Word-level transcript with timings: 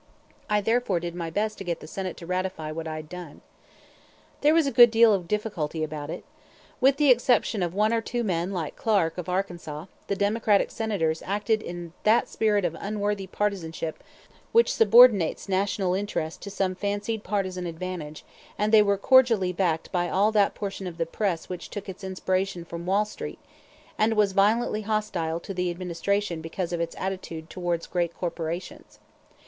I 0.49 0.61
therefore 0.61 0.99
did 0.99 1.13
my 1.13 1.29
best 1.29 1.59
to 1.59 1.63
get 1.63 1.79
the 1.79 1.85
Senate 1.85 2.17
to 2.17 2.25
ratify 2.25 2.71
what 2.71 2.87
I 2.87 2.95
had 2.95 3.07
done. 3.07 3.41
There 4.41 4.55
was 4.55 4.65
a 4.65 4.71
good 4.71 4.89
deal 4.89 5.13
of 5.13 5.27
difficulty 5.27 5.83
about 5.83 6.09
it. 6.09 6.25
With 6.79 6.97
the 6.97 7.11
exception 7.11 7.61
of 7.61 7.75
one 7.75 7.93
or 7.93 8.01
two 8.01 8.23
men 8.23 8.49
like 8.51 8.75
Clark 8.75 9.19
of 9.19 9.29
Arkansas, 9.29 9.85
the 10.07 10.15
Democratic 10.15 10.71
Senators 10.71 11.21
acted 11.23 11.61
in 11.61 11.93
that 12.01 12.27
spirit 12.27 12.65
of 12.65 12.75
unworthy 12.79 13.27
partisanship 13.27 14.03
which 14.51 14.73
subordinates 14.73 15.47
national 15.47 15.93
interest 15.93 16.41
to 16.41 16.49
some 16.49 16.73
fancied 16.73 17.23
partisan 17.23 17.67
advantage, 17.67 18.25
and 18.57 18.71
they 18.73 18.81
were 18.81 18.97
cordially 18.97 19.53
backed 19.53 19.91
by 19.91 20.09
all 20.09 20.31
that 20.31 20.55
portion 20.55 20.87
of 20.87 20.97
the 20.97 21.05
press 21.05 21.47
which 21.47 21.69
took 21.69 21.87
its 21.87 22.03
inspiration 22.03 22.65
from 22.65 22.87
Wall 22.87 23.05
Street, 23.05 23.37
and 23.99 24.15
was 24.15 24.31
violently 24.31 24.81
hostile 24.81 25.39
to 25.41 25.53
the 25.53 25.69
Administration 25.69 26.41
because 26.41 26.73
of 26.73 26.81
its 26.81 26.95
attitude 26.97 27.51
towards 27.51 27.85
great 27.85 28.15
corporations. 28.17 28.97